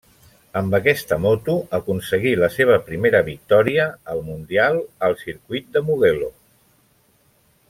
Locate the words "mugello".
5.91-6.33